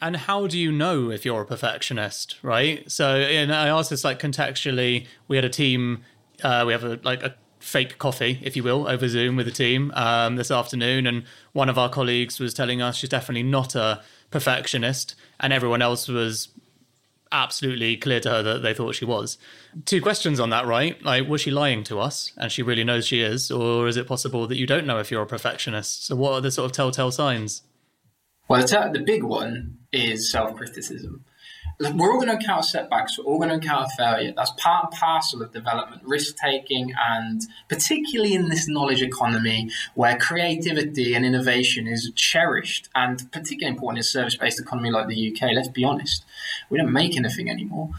And 0.00 0.16
how 0.16 0.46
do 0.46 0.58
you 0.58 0.72
know 0.72 1.10
if 1.10 1.26
you're 1.26 1.42
a 1.42 1.46
perfectionist, 1.46 2.38
right? 2.42 2.90
So, 2.90 3.16
and 3.16 3.52
I 3.52 3.68
asked 3.68 3.90
this 3.90 4.02
like 4.02 4.18
contextually. 4.18 5.06
We 5.28 5.36
had 5.36 5.44
a 5.44 5.50
team, 5.50 6.04
uh, 6.42 6.64
we 6.66 6.72
have 6.72 6.84
a 6.84 6.98
like 7.02 7.22
a 7.22 7.34
fake 7.60 7.98
coffee, 7.98 8.40
if 8.42 8.56
you 8.56 8.62
will, 8.62 8.88
over 8.88 9.06
Zoom 9.08 9.36
with 9.36 9.46
the 9.46 9.52
team 9.52 9.92
um, 9.94 10.36
this 10.36 10.50
afternoon. 10.50 11.06
And 11.06 11.24
one 11.52 11.68
of 11.68 11.78
our 11.78 11.88
colleagues 11.88 12.40
was 12.40 12.52
telling 12.52 12.82
us 12.82 12.96
she's 12.96 13.10
definitely 13.10 13.44
not 13.44 13.74
a 13.74 14.02
perfectionist, 14.30 15.14
and 15.38 15.52
everyone 15.52 15.82
else 15.82 16.08
was 16.08 16.48
absolutely 17.32 17.96
clear 17.96 18.18
to 18.20 18.28
her 18.28 18.42
that 18.42 18.62
they 18.62 18.74
thought 18.74 18.94
she 18.94 19.04
was. 19.04 19.38
Two 19.84 20.00
questions 20.00 20.40
on 20.40 20.50
that, 20.50 20.66
right? 20.66 21.00
Like, 21.04 21.28
was 21.28 21.40
she 21.40 21.50
lying 21.50 21.84
to 21.84 22.00
us 22.00 22.32
and 22.36 22.50
she 22.50 22.62
really 22.62 22.82
knows 22.82 23.06
she 23.06 23.20
is? 23.20 23.50
Or 23.50 23.86
is 23.86 23.96
it 23.96 24.08
possible 24.08 24.46
that 24.48 24.56
you 24.56 24.66
don't 24.66 24.86
know 24.86 24.98
if 24.98 25.10
you're 25.10 25.22
a 25.22 25.26
perfectionist? 25.26 26.06
So, 26.06 26.16
what 26.16 26.32
are 26.32 26.40
the 26.40 26.50
sort 26.50 26.66
of 26.66 26.72
telltale 26.72 27.12
signs? 27.12 27.62
Well, 28.48 28.62
the, 28.62 28.90
the 28.92 29.04
big 29.04 29.22
one 29.22 29.78
is 29.92 30.32
self 30.32 30.56
criticism 30.56 31.24
we're 31.80 32.12
all 32.12 32.18
going 32.18 32.28
to 32.28 32.34
encounter 32.34 32.62
setbacks. 32.62 33.18
We're 33.18 33.24
all 33.24 33.38
going 33.38 33.48
to 33.48 33.54
encounter 33.54 33.88
failure. 33.96 34.32
That's 34.36 34.52
part 34.58 34.84
and 34.84 34.92
parcel 34.92 35.42
of 35.42 35.52
development, 35.52 36.02
risk 36.04 36.36
taking, 36.36 36.92
and 37.00 37.42
particularly 37.68 38.34
in 38.34 38.50
this 38.50 38.68
knowledge 38.68 39.00
economy 39.00 39.70
where 39.94 40.18
creativity 40.18 41.14
and 41.14 41.24
innovation 41.24 41.86
is 41.86 42.12
cherished, 42.14 42.90
and 42.94 43.30
particularly 43.32 43.74
important 43.74 43.98
in 43.98 44.00
a 44.00 44.04
service 44.04 44.36
based 44.36 44.60
economy 44.60 44.90
like 44.90 45.08
the 45.08 45.32
UK. 45.32 45.52
Let's 45.54 45.68
be 45.68 45.84
honest, 45.84 46.24
we 46.68 46.78
don't 46.78 46.92
make 46.92 47.16
anything 47.16 47.50
anymore 47.50 47.90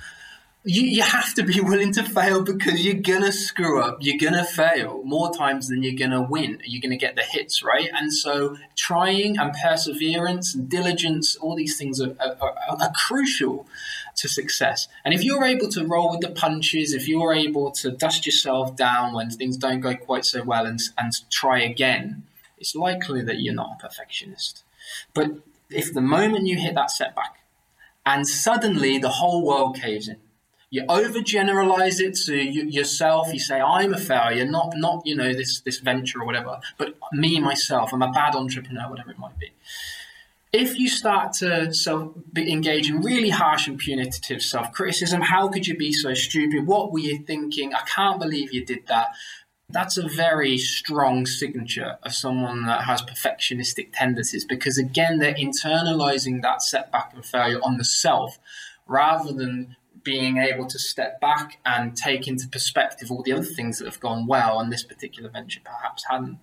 you, 0.63 0.83
you 0.83 1.01
have 1.01 1.33
to 1.33 1.43
be 1.43 1.59
willing 1.61 1.91
to 1.93 2.03
fail 2.03 2.43
because 2.43 2.85
you're 2.85 3.01
gonna 3.01 3.31
screw 3.31 3.81
up 3.81 3.97
you're 4.01 4.17
gonna 4.17 4.45
fail 4.45 5.01
more 5.03 5.33
times 5.33 5.67
than 5.67 5.83
you're 5.83 5.97
gonna 5.97 6.21
win. 6.21 6.59
You're 6.65 6.81
gonna 6.81 6.97
get 6.97 7.15
the 7.15 7.23
hits 7.23 7.63
right? 7.63 7.89
And 7.93 8.13
so 8.13 8.57
trying 8.75 9.37
and 9.37 9.53
perseverance 9.53 10.53
and 10.53 10.69
diligence 10.69 11.35
all 11.35 11.55
these 11.55 11.77
things 11.77 11.99
are, 11.99 12.15
are, 12.19 12.55
are, 12.79 12.91
crucial 12.95 13.67
to 14.15 14.27
success. 14.27 14.87
And 15.03 15.13
if 15.13 15.23
you're 15.23 15.43
able 15.43 15.69
to 15.69 15.85
roll 15.85 16.11
with 16.11 16.21
the 16.21 16.29
punches 16.29 16.93
if 16.93 17.07
you're 17.07 17.33
able 17.33 17.71
to 17.71 17.91
dust 17.91 18.25
yourself 18.25 18.75
down 18.75 19.13
when 19.13 19.29
things 19.29 19.57
don't 19.57 19.81
go 19.81 19.95
quite 19.95 20.25
so 20.25 20.43
well 20.43 20.65
and, 20.65 20.79
and 20.97 21.11
try 21.31 21.61
again 21.61 22.23
it's 22.57 22.75
likely 22.75 23.23
that 23.23 23.39
you're 23.39 23.55
not 23.55 23.77
a 23.79 23.87
perfectionist. 23.87 24.63
But 25.15 25.31
if 25.71 25.91
the 25.91 26.01
moment 26.01 26.45
you 26.45 26.57
hit 26.57 26.75
that 26.75 26.91
setback 26.91 27.39
and 28.05 28.27
suddenly 28.27 28.99
the 28.99 29.09
whole 29.09 29.43
world 29.43 29.75
caves 29.75 30.07
in 30.07 30.17
you 30.71 30.83
overgeneralize 30.83 31.99
it 31.99 32.15
to 32.25 32.35
you, 32.35 32.63
yourself. 32.63 33.31
You 33.31 33.39
say, 33.39 33.59
"I'm 33.59 33.93
a 33.93 33.97
failure," 33.97 34.45
not 34.45 34.73
not 34.77 35.05
you 35.05 35.15
know 35.15 35.33
this 35.33 35.59
this 35.59 35.79
venture 35.79 36.21
or 36.21 36.25
whatever, 36.25 36.59
but 36.77 36.95
me 37.11 37.39
myself, 37.39 37.93
I'm 37.93 38.01
a 38.01 38.11
bad 38.11 38.35
entrepreneur, 38.35 38.89
whatever 38.89 39.11
it 39.11 39.19
might 39.19 39.37
be. 39.37 39.51
If 40.53 40.79
you 40.79 40.87
start 40.87 41.33
to 41.33 41.73
self 41.73 42.13
engage 42.37 42.89
in 42.89 43.01
really 43.01 43.29
harsh 43.29 43.67
and 43.67 43.77
punitive 43.77 44.41
self 44.41 44.71
criticism, 44.71 45.21
how 45.21 45.49
could 45.49 45.67
you 45.67 45.75
be 45.75 45.91
so 45.91 46.13
stupid? 46.13 46.65
What 46.65 46.93
were 46.93 46.99
you 46.99 47.19
thinking? 47.19 47.73
I 47.73 47.81
can't 47.81 48.19
believe 48.19 48.53
you 48.53 48.65
did 48.65 48.87
that. 48.87 49.09
That's 49.69 49.97
a 49.97 50.07
very 50.07 50.57
strong 50.57 51.25
signature 51.25 51.97
of 52.03 52.13
someone 52.13 52.65
that 52.65 52.83
has 52.83 53.01
perfectionistic 53.01 53.89
tendencies 53.93 54.43
because, 54.43 54.77
again, 54.77 55.19
they're 55.19 55.33
internalizing 55.33 56.41
that 56.41 56.61
setback 56.61 57.13
and 57.13 57.25
failure 57.25 57.59
on 57.63 57.77
the 57.77 57.85
self 57.85 58.37
rather 58.85 59.31
than 59.31 59.77
being 60.03 60.37
able 60.37 60.67
to 60.67 60.79
step 60.79 61.19
back 61.19 61.59
and 61.65 61.95
take 61.95 62.27
into 62.27 62.47
perspective 62.47 63.11
all 63.11 63.23
the 63.23 63.33
other 63.33 63.43
things 63.43 63.79
that 63.79 63.85
have 63.85 63.99
gone 63.99 64.27
well 64.27 64.59
and 64.59 64.71
this 64.71 64.83
particular 64.83 65.29
venture 65.29 65.59
perhaps 65.63 66.05
hadn't. 66.09 66.39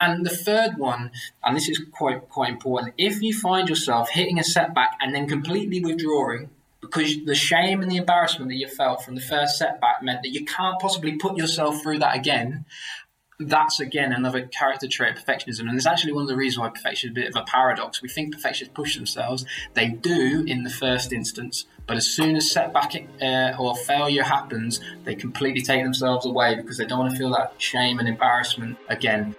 And 0.00 0.24
the 0.24 0.30
third 0.30 0.78
one, 0.78 1.10
and 1.42 1.56
this 1.56 1.68
is 1.68 1.80
quite 1.92 2.28
quite 2.28 2.50
important, 2.50 2.94
if 2.98 3.22
you 3.22 3.34
find 3.34 3.68
yourself 3.68 4.10
hitting 4.10 4.38
a 4.38 4.44
setback 4.44 4.96
and 5.00 5.14
then 5.14 5.28
completely 5.28 5.80
withdrawing 5.80 6.50
because 6.80 7.24
the 7.24 7.34
shame 7.34 7.80
and 7.80 7.90
the 7.90 7.96
embarrassment 7.96 8.50
that 8.50 8.56
you 8.56 8.68
felt 8.68 9.02
from 9.02 9.14
the 9.14 9.20
first 9.20 9.56
setback 9.56 10.02
meant 10.02 10.22
that 10.22 10.30
you 10.30 10.44
can't 10.44 10.78
possibly 10.80 11.16
put 11.16 11.36
yourself 11.36 11.82
through 11.82 11.98
that 11.98 12.14
again 12.14 12.64
that's 13.40 13.80
again 13.80 14.12
another 14.12 14.46
character 14.46 14.86
trait 14.86 15.16
of 15.16 15.24
perfectionism. 15.24 15.60
And 15.60 15.76
it's 15.76 15.86
actually 15.86 16.12
one 16.12 16.22
of 16.22 16.28
the 16.28 16.36
reasons 16.36 16.60
why 16.60 16.68
perfection 16.68 17.10
is 17.10 17.12
a 17.12 17.14
bit 17.14 17.28
of 17.28 17.36
a 17.36 17.44
paradox. 17.44 18.02
We 18.02 18.08
think 18.08 18.34
perfectionists 18.34 18.74
push 18.74 18.96
themselves, 18.96 19.44
they 19.74 19.88
do 19.88 20.44
in 20.46 20.64
the 20.64 20.70
first 20.70 21.12
instance, 21.12 21.66
but 21.86 21.96
as 21.96 22.06
soon 22.06 22.36
as 22.36 22.50
setback 22.50 22.94
uh, 23.20 23.52
or 23.58 23.76
failure 23.76 24.22
happens, 24.22 24.80
they 25.04 25.14
completely 25.14 25.62
take 25.62 25.82
themselves 25.82 26.24
away 26.24 26.54
because 26.54 26.78
they 26.78 26.86
don't 26.86 26.98
want 26.98 27.12
to 27.12 27.18
feel 27.18 27.30
that 27.30 27.54
shame 27.58 27.98
and 27.98 28.08
embarrassment 28.08 28.78
again. 28.88 29.34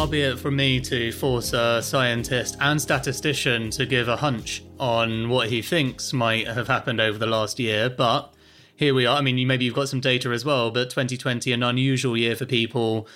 Far 0.00 0.08
be 0.08 0.22
it 0.22 0.38
from 0.38 0.56
me 0.56 0.80
to 0.80 1.12
force 1.12 1.52
a 1.52 1.82
scientist 1.82 2.56
and 2.60 2.80
statistician 2.80 3.68
to 3.68 3.84
give 3.84 4.08
a 4.08 4.16
hunch 4.16 4.62
on 4.78 5.28
what 5.28 5.50
he 5.50 5.60
thinks 5.60 6.14
might 6.14 6.46
have 6.46 6.66
happened 6.68 6.98
over 6.98 7.18
the 7.18 7.26
last 7.26 7.58
year, 7.58 7.90
but 7.90 8.32
here 8.74 8.94
we 8.94 9.04
are. 9.04 9.18
I 9.18 9.20
mean, 9.20 9.46
maybe 9.46 9.66
you've 9.66 9.74
got 9.74 9.90
some 9.90 10.00
data 10.00 10.30
as 10.30 10.42
well, 10.42 10.70
but 10.70 10.88
2020, 10.88 11.52
an 11.52 11.62
unusual 11.62 12.16
year 12.16 12.34
for 12.34 12.46
people, 12.46 13.06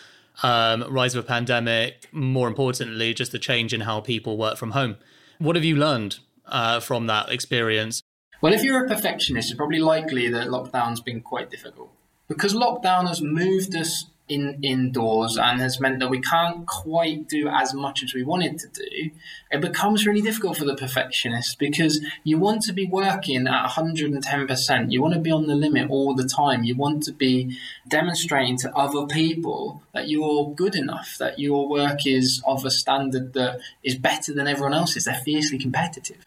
um, 0.42 0.84
rise 0.90 1.14
of 1.14 1.24
a 1.24 1.26
pandemic, 1.26 2.06
more 2.12 2.48
importantly, 2.48 3.14
just 3.14 3.32
the 3.32 3.38
change 3.38 3.72
in 3.72 3.80
how 3.80 4.00
people 4.00 4.36
work 4.36 4.58
from 4.58 4.72
home. 4.72 4.96
What 5.38 5.56
have 5.56 5.64
you 5.64 5.76
learned 5.76 6.18
uh, 6.44 6.80
from 6.80 7.06
that 7.06 7.30
experience? 7.30 8.02
Well, 8.42 8.52
if 8.52 8.62
you're 8.62 8.84
a 8.84 8.88
perfectionist, 8.88 9.50
it's 9.50 9.56
probably 9.56 9.80
likely 9.80 10.28
that 10.28 10.48
lockdown's 10.48 11.00
been 11.00 11.22
quite 11.22 11.50
difficult 11.50 11.92
because 12.28 12.52
lockdown 12.52 13.08
has 13.08 13.22
moved 13.22 13.74
us 13.74 14.10
in 14.26 14.58
indoors 14.62 15.36
and 15.36 15.60
has 15.60 15.78
meant 15.80 16.00
that 16.00 16.08
we 16.08 16.20
can't 16.20 16.66
quite 16.66 17.28
do 17.28 17.46
as 17.48 17.74
much 17.74 18.02
as 18.02 18.14
we 18.14 18.24
wanted 18.24 18.58
to 18.58 18.68
do, 18.68 19.10
it 19.50 19.60
becomes 19.60 20.06
really 20.06 20.22
difficult 20.22 20.56
for 20.56 20.64
the 20.64 20.74
perfectionist 20.74 21.58
because 21.58 22.00
you 22.22 22.38
want 22.38 22.62
to 22.62 22.72
be 22.72 22.86
working 22.86 23.46
at 23.46 23.68
110%. 23.68 24.90
You 24.90 25.02
want 25.02 25.14
to 25.14 25.20
be 25.20 25.30
on 25.30 25.46
the 25.46 25.54
limit 25.54 25.90
all 25.90 26.14
the 26.14 26.24
time. 26.24 26.64
You 26.64 26.74
want 26.74 27.02
to 27.04 27.12
be 27.12 27.58
demonstrating 27.86 28.56
to 28.58 28.74
other 28.74 29.06
people 29.06 29.82
that 29.92 30.08
you're 30.08 30.50
good 30.54 30.74
enough, 30.74 31.16
that 31.18 31.38
your 31.38 31.68
work 31.68 32.06
is 32.06 32.42
of 32.46 32.64
a 32.64 32.70
standard 32.70 33.34
that 33.34 33.60
is 33.82 33.94
better 33.94 34.32
than 34.32 34.48
everyone 34.48 34.74
else's. 34.74 35.04
They're 35.04 35.14
fiercely 35.14 35.58
competitive. 35.58 36.24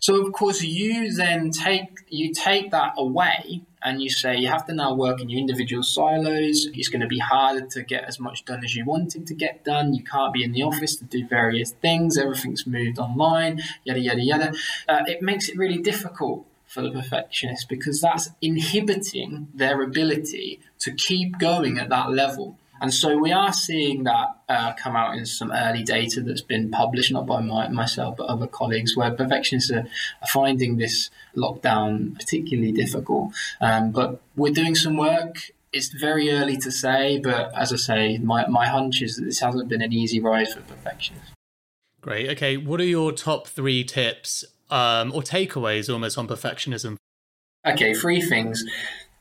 So 0.00 0.24
of 0.26 0.32
course 0.32 0.62
you 0.62 1.12
then 1.12 1.50
take 1.50 1.88
you 2.08 2.32
take 2.32 2.70
that 2.70 2.94
away 2.96 3.62
and 3.84 4.02
you 4.02 4.08
say 4.08 4.36
you 4.36 4.48
have 4.48 4.66
to 4.66 4.74
now 4.74 4.94
work 4.94 5.20
in 5.20 5.28
your 5.28 5.38
individual 5.38 5.82
silos. 5.82 6.66
It's 6.72 6.88
going 6.88 7.02
to 7.02 7.06
be 7.06 7.18
harder 7.18 7.66
to 7.66 7.82
get 7.82 8.04
as 8.04 8.18
much 8.18 8.44
done 8.46 8.64
as 8.64 8.74
you 8.74 8.84
wanted 8.84 9.26
to 9.26 9.34
get 9.34 9.62
done. 9.62 9.92
You 9.92 10.02
can't 10.02 10.32
be 10.32 10.42
in 10.42 10.52
the 10.52 10.62
office 10.62 10.96
to 10.96 11.04
do 11.04 11.26
various 11.26 11.72
things. 11.72 12.16
Everything's 12.16 12.66
moved 12.66 12.98
online, 12.98 13.62
yada, 13.84 14.00
yada, 14.00 14.22
yada. 14.22 14.52
Uh, 14.88 15.02
it 15.06 15.20
makes 15.20 15.48
it 15.50 15.58
really 15.58 15.78
difficult 15.78 16.46
for 16.66 16.80
the 16.80 16.90
perfectionist 16.90 17.68
because 17.68 18.00
that's 18.00 18.30
inhibiting 18.40 19.48
their 19.54 19.82
ability 19.82 20.60
to 20.80 20.92
keep 20.92 21.38
going 21.38 21.78
at 21.78 21.90
that 21.90 22.10
level. 22.10 22.56
And 22.84 22.92
so 22.92 23.16
we 23.16 23.32
are 23.32 23.50
seeing 23.50 24.04
that 24.04 24.26
uh, 24.46 24.74
come 24.74 24.94
out 24.94 25.16
in 25.16 25.24
some 25.24 25.50
early 25.50 25.82
data 25.82 26.20
that's 26.20 26.42
been 26.42 26.70
published, 26.70 27.10
not 27.10 27.24
by 27.24 27.40
my, 27.40 27.66
myself, 27.68 28.18
but 28.18 28.26
other 28.26 28.46
colleagues, 28.46 28.94
where 28.94 29.10
perfectionists 29.10 29.70
are, 29.70 29.86
are 30.20 30.28
finding 30.30 30.76
this 30.76 31.08
lockdown 31.34 32.14
particularly 32.14 32.72
difficult. 32.72 33.32
Um, 33.62 33.90
but 33.90 34.20
we're 34.36 34.52
doing 34.52 34.74
some 34.74 34.98
work. 34.98 35.50
It's 35.72 35.88
very 35.88 36.30
early 36.30 36.58
to 36.58 36.70
say, 36.70 37.18
but 37.18 37.54
as 37.56 37.72
I 37.72 37.76
say, 37.76 38.18
my, 38.18 38.46
my 38.48 38.66
hunch 38.66 39.00
is 39.00 39.16
that 39.16 39.24
this 39.24 39.40
hasn't 39.40 39.70
been 39.70 39.80
an 39.80 39.94
easy 39.94 40.20
ride 40.20 40.48
for 40.48 40.60
perfectionists. 40.60 41.30
Great. 42.02 42.28
Okay. 42.32 42.58
What 42.58 42.80
are 42.82 42.84
your 42.84 43.12
top 43.12 43.46
three 43.46 43.82
tips 43.82 44.44
um, 44.68 45.10
or 45.14 45.22
takeaways 45.22 45.90
almost 45.90 46.18
on 46.18 46.28
perfectionism? 46.28 46.96
Okay, 47.66 47.94
three 47.94 48.20
things. 48.20 48.62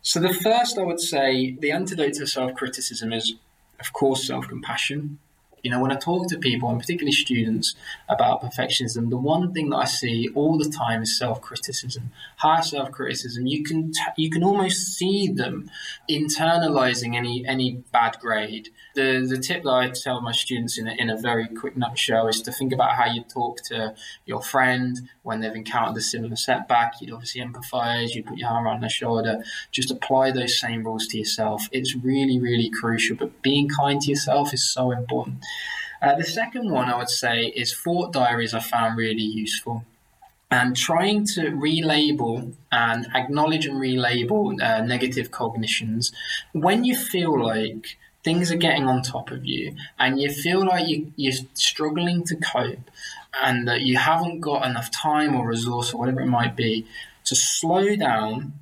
So 0.02 0.20
the 0.20 0.34
first, 0.34 0.78
I 0.78 0.84
would 0.84 1.00
say, 1.00 1.56
the 1.62 1.72
antidote 1.72 2.16
to 2.16 2.28
self-criticism 2.28 3.14
is, 3.14 3.36
of 3.80 3.94
course, 3.94 4.26
self-compassion. 4.28 5.20
You 5.64 5.72
know, 5.72 5.80
when 5.80 5.92
I 5.92 5.96
talk 5.96 6.28
to 6.30 6.38
people, 6.38 6.70
and 6.70 6.80
particularly 6.80 7.14
students, 7.14 7.76
about 8.10 8.42
perfectionism, 8.42 9.10
the 9.10 9.18
one 9.18 9.54
thing 9.54 9.70
that 9.70 9.78
I 9.78 9.86
see 9.86 10.30
all 10.36 10.58
the 10.58 10.70
time 10.70 11.02
is 11.02 11.18
self-criticism, 11.18 12.12
high 12.38 12.60
self-criticism. 12.62 13.48
You 13.48 13.64
can 13.64 13.92
t- 13.94 14.02
you 14.18 14.30
can 14.30 14.44
almost 14.44 14.94
see 14.98 15.30
them 15.30 15.70
internalizing 16.10 17.16
any 17.16 17.46
any 17.48 17.84
bad 17.92 18.18
grade. 18.20 18.70
The 18.96 19.26
the 19.28 19.38
tip 19.38 19.64
that 19.64 19.70
I 19.70 19.90
tell 19.90 20.22
my 20.22 20.34
students 20.34 20.78
in 20.78 20.88
a, 20.88 20.92
in 20.92 21.10
a 21.10 21.18
very 21.18 21.48
quick 21.48 21.78
nutshell 21.78 22.28
is 22.28 22.42
to 22.42 22.52
think 22.52 22.74
about 22.74 22.92
how 22.92 23.06
you 23.06 23.24
talk 23.24 23.62
to 23.70 23.96
your 24.26 24.42
friend 24.42 25.10
when 25.24 25.40
they've 25.40 25.56
encountered 25.56 25.98
a 25.98 26.02
similar 26.02 26.36
setback. 26.36 27.00
You'd 27.00 27.14
obviously 27.14 27.42
empathize. 27.42 28.14
You 28.14 28.24
put 28.24 28.38
your 28.38 28.50
arm 28.50 28.66
around 28.66 28.82
their 28.82 28.90
shoulder. 28.90 29.44
Just 29.72 29.92
apply 29.92 30.32
those 30.32 30.60
same 30.60 30.84
rules 30.84 31.08
to 31.08 31.18
yourself. 31.18 31.68
It's 31.72 31.96
really 31.96 32.40
really 32.40 32.70
crucial. 32.70 33.16
But 33.16 33.42
being 33.42 33.70
kind 33.70 34.02
to 34.02 34.10
yourself 34.10 34.54
is 34.54 34.64
so 34.70 34.92
important. 34.92 35.38
Uh, 36.02 36.16
the 36.16 36.24
second 36.24 36.70
one 36.70 36.90
I 36.90 36.98
would 36.98 37.10
say 37.10 37.46
is 37.46 37.74
thought 37.74 38.12
diaries 38.12 38.54
I 38.54 38.60
found 38.60 38.98
really 38.98 39.24
useful. 39.24 39.86
And 40.52 40.76
trying 40.76 41.26
to 41.28 41.52
relabel 41.52 42.54
and 42.72 43.08
acknowledge 43.16 43.66
and 43.66 43.82
relabel 43.82 44.62
uh, 44.62 44.86
negative 44.86 45.32
cognitions 45.32 46.12
when 46.52 46.84
you 46.84 46.96
feel 46.96 47.42
like 47.42 47.98
things 48.24 48.52
are 48.52 48.58
getting 48.58 48.86
on 48.86 49.02
top 49.02 49.32
of 49.32 49.46
you 49.46 49.76
and 49.98 50.22
you 50.22 50.30
feel 50.30 50.66
like 50.66 50.88
you, 50.88 51.12
you're 51.16 51.34
struggling 51.54 52.24
to 52.26 52.36
cope 52.36 52.92
and 53.42 53.68
that 53.68 53.82
you 53.82 53.98
haven't 53.98 54.42
got 54.42 54.66
enough 54.66 54.92
time 54.92 55.36
or 55.36 55.48
resource 55.48 55.94
or 55.94 55.98
whatever 55.98 56.22
it 56.22 56.28
might 56.28 56.56
be 56.56 56.86
to 57.26 57.36
slow 57.36 57.96
down 57.96 58.54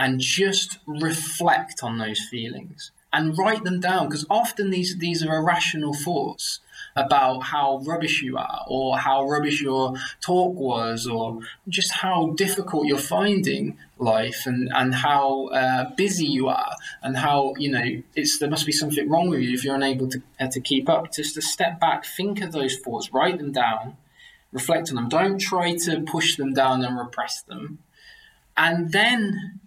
and 0.00 0.20
just 0.20 0.78
reflect 0.86 1.82
on 1.82 1.98
those 1.98 2.20
feelings 2.30 2.90
and 3.12 3.36
write 3.38 3.64
them 3.64 3.80
down 3.80 4.08
because 4.08 4.26
often 4.28 4.70
these 4.70 4.98
these 4.98 5.24
are 5.24 5.36
irrational 5.36 5.94
thoughts 5.94 6.60
about 6.94 7.40
how 7.40 7.80
rubbish 7.86 8.22
you 8.22 8.36
are 8.36 8.64
or 8.68 8.98
how 8.98 9.24
rubbish 9.24 9.60
your 9.60 9.94
talk 10.20 10.54
was 10.54 11.06
or 11.06 11.40
just 11.68 11.92
how 11.92 12.28
difficult 12.36 12.86
you're 12.86 12.98
finding 12.98 13.76
life 13.98 14.42
and, 14.46 14.70
and 14.74 14.94
how 14.94 15.46
uh, 15.48 15.90
busy 15.96 16.26
you 16.26 16.48
are 16.48 16.74
and 17.02 17.16
how 17.16 17.54
you 17.58 17.70
know 17.70 18.02
it's 18.14 18.38
there 18.38 18.50
must 18.50 18.66
be 18.66 18.72
something 18.72 19.08
wrong 19.08 19.28
with 19.28 19.40
you 19.40 19.54
if 19.54 19.64
you're 19.64 19.74
unable 19.74 20.08
to, 20.08 20.22
uh, 20.40 20.48
to 20.48 20.60
keep 20.60 20.88
up. 20.88 21.12
Just 21.12 21.34
to 21.34 21.42
step 21.42 21.80
back 21.80 22.04
think 22.04 22.40
of 22.42 22.52
those 22.52 22.76
thoughts 22.78 23.12
write 23.12 23.38
them 23.38 23.52
down 23.52 23.96
reflect 24.52 24.88
on 24.90 24.96
them. 24.96 25.08
Don't 25.08 25.38
try 25.38 25.76
to 25.76 26.00
push 26.00 26.36
them 26.36 26.54
down 26.54 26.84
and 26.84 26.98
repress 26.98 27.42
them. 27.42 27.78
And 28.56 28.92
then 28.92 29.60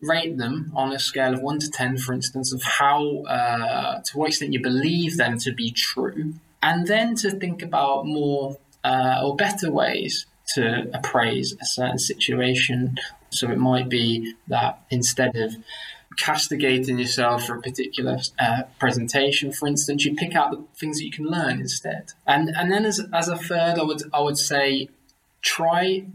rate 0.00 0.38
them 0.38 0.70
on 0.74 0.92
a 0.92 0.98
scale 0.98 1.34
of 1.34 1.42
1 1.42 1.58
to 1.58 1.70
10 1.70 1.98
for 1.98 2.12
instance 2.12 2.52
of 2.52 2.62
how 2.62 3.22
uh, 3.24 4.00
to 4.02 4.16
what 4.16 4.28
extent 4.28 4.52
you 4.52 4.62
believe 4.62 5.16
them 5.16 5.38
to 5.38 5.52
be 5.52 5.72
true 5.72 6.34
and 6.62 6.86
then 6.86 7.14
to 7.16 7.30
think 7.30 7.62
about 7.62 8.06
more 8.06 8.58
uh, 8.84 9.20
or 9.24 9.36
better 9.36 9.70
ways 9.70 10.26
to 10.54 10.90
appraise 10.94 11.54
a 11.60 11.66
certain 11.66 11.98
situation. 11.98 12.96
So 13.30 13.50
it 13.50 13.58
might 13.58 13.88
be 13.88 14.34
that 14.48 14.80
instead 14.90 15.36
of 15.36 15.54
castigating 16.16 16.98
yourself 16.98 17.44
for 17.44 17.56
a 17.56 17.60
particular 17.60 18.18
uh, 18.38 18.62
presentation, 18.80 19.52
for 19.52 19.68
instance, 19.68 20.04
you 20.04 20.14
pick 20.14 20.34
out 20.34 20.50
the 20.50 20.64
things 20.74 20.98
that 20.98 21.04
you 21.04 21.12
can 21.12 21.26
learn 21.26 21.60
instead. 21.60 22.12
And 22.26 22.48
and 22.56 22.72
then 22.72 22.84
as, 22.84 23.00
as 23.12 23.28
a 23.28 23.36
third, 23.36 23.78
I 23.78 23.82
would 23.82 24.02
I 24.12 24.20
would 24.20 24.38
say 24.38 24.88
try 25.42 26.06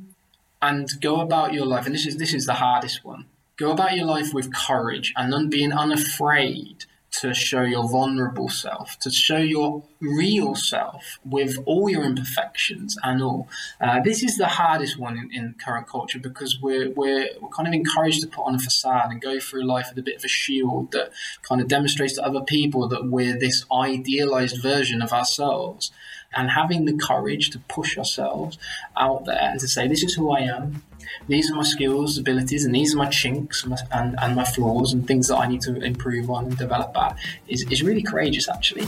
and 0.62 0.90
go 1.00 1.22
about 1.22 1.54
your 1.54 1.66
life. 1.66 1.86
And 1.86 1.94
this 1.94 2.08
is 2.08 2.18
this 2.18 2.34
is 2.34 2.46
the 2.46 2.56
hardest 2.56 3.06
one. 3.06 3.26
Go 3.58 3.72
about 3.72 3.96
your 3.96 4.06
life 4.06 4.34
with 4.34 4.54
courage 4.54 5.14
and 5.16 5.32
then 5.32 5.50
being 5.50 5.72
unafraid 5.72 6.86
to 7.14 7.34
show 7.34 7.62
your 7.62 7.88
vulnerable 7.88 8.50
self, 8.50 8.98
to 9.00 9.12
show 9.12 9.38
your 9.38 9.84
real 10.02 10.56
self 10.56 11.20
with 11.24 11.58
all 11.66 11.88
your 11.88 12.04
imperfections 12.04 12.98
and 13.04 13.22
all. 13.22 13.48
Uh, 13.80 14.02
this 14.02 14.24
is 14.24 14.38
the 14.38 14.48
hardest 14.48 14.98
one 14.98 15.18
in, 15.18 15.30
in, 15.32 15.56
current 15.64 15.88
culture 15.88 16.18
because 16.18 16.60
we're, 16.60 16.90
we're, 16.92 17.30
we're 17.40 17.50
kind 17.50 17.68
of 17.68 17.74
encouraged 17.74 18.22
to 18.22 18.28
put 18.28 18.44
on 18.44 18.56
a 18.56 18.60
facade 18.60 19.12
and 19.12 19.22
go 19.22 19.40
through 19.40 19.64
life 19.64 19.88
with 19.90 20.00
a 20.00 20.02
bit 20.02 20.18
of 20.18 20.24
a 20.24 20.28
shield 20.28 20.92
that 20.92 21.12
kind 21.44 21.62
of 21.62 21.68
demonstrates 21.68 22.16
to 22.16 22.26
other 22.26 22.42
people 22.42 22.88
that 22.88 23.06
we're 23.06 23.38
this 23.38 23.64
idealized 23.72 24.62
version 24.62 25.02
of 25.02 25.14
ourselves. 25.14 25.92
And 26.36 26.50
having 26.50 26.86
the 26.86 26.98
courage 26.98 27.50
to 27.52 27.60
push 27.60 27.98
ourselves 27.98 28.58
out 28.98 29.26
there 29.26 29.40
and 29.42 29.60
to 29.60 29.68
say, 29.68 29.88
This 29.88 30.04
is 30.04 30.16
who 30.16 30.32
I 30.32 30.42
am 30.42 30.84
these 31.28 31.52
are 31.52 31.56
my 31.56 31.64
skills, 31.64 32.18
abilities, 32.18 32.66
and 32.66 32.74
these 32.74 32.94
are 32.94 32.98
my 32.98 33.10
chinks 33.10 33.64
and, 33.64 33.72
my, 33.72 33.78
and, 33.92 34.16
and 34.22 34.36
my 34.36 34.44
flaws 34.44 34.94
and 34.94 35.08
things 35.08 35.28
that 35.28 35.38
I 35.38 35.48
need 35.48 35.62
to 35.62 35.76
improve 35.82 36.30
on 36.30 36.46
and 36.46 36.58
develop 36.58 36.96
at 36.98 37.18
is, 37.48 37.64
is 37.70 37.84
really 37.84 38.04
courageous 38.04 38.50
actually. 38.50 38.88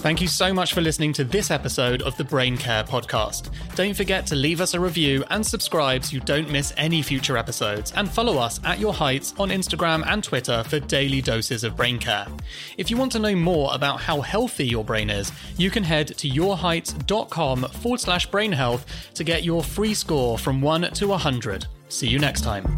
Thank 0.00 0.22
you 0.22 0.28
so 0.28 0.54
much 0.54 0.72
for 0.72 0.80
listening 0.80 1.12
to 1.12 1.24
this 1.24 1.50
episode 1.50 2.00
of 2.00 2.16
the 2.16 2.24
Brain 2.24 2.56
Care 2.56 2.82
Podcast. 2.82 3.50
Don't 3.74 3.94
forget 3.94 4.26
to 4.28 4.34
leave 4.34 4.62
us 4.62 4.72
a 4.72 4.80
review 4.80 5.22
and 5.28 5.46
subscribe 5.46 6.06
so 6.06 6.14
you 6.14 6.20
don't 6.20 6.50
miss 6.50 6.72
any 6.78 7.02
future 7.02 7.36
episodes, 7.36 7.92
and 7.94 8.10
follow 8.10 8.38
us 8.38 8.60
at 8.64 8.78
Your 8.78 8.94
Heights 8.94 9.34
on 9.38 9.50
Instagram 9.50 10.02
and 10.06 10.24
Twitter 10.24 10.64
for 10.64 10.80
daily 10.80 11.20
doses 11.20 11.64
of 11.64 11.76
brain 11.76 11.98
care. 11.98 12.26
If 12.78 12.90
you 12.90 12.96
want 12.96 13.12
to 13.12 13.18
know 13.18 13.36
more 13.36 13.74
about 13.74 14.00
how 14.00 14.22
healthy 14.22 14.66
your 14.66 14.84
brain 14.84 15.10
is, 15.10 15.32
you 15.58 15.70
can 15.70 15.84
head 15.84 16.08
to 16.16 16.30
yourheights.com 16.30 17.64
forward 17.64 18.00
slash 18.00 18.24
brain 18.24 18.52
health 18.52 18.86
to 19.12 19.22
get 19.22 19.44
your 19.44 19.62
free 19.62 19.92
score 19.92 20.38
from 20.38 20.62
1 20.62 20.92
to 20.92 21.08
100. 21.08 21.66
See 21.90 22.08
you 22.08 22.18
next 22.18 22.40
time. 22.40 22.74